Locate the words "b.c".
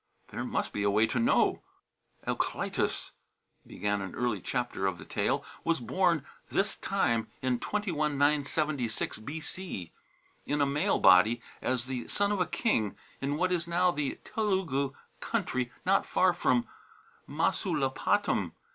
9.19-9.91